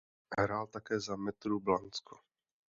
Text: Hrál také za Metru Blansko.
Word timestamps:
Hrál 0.39 0.67
také 0.67 0.99
za 0.99 1.15
Metru 1.15 1.59
Blansko. 1.59 2.19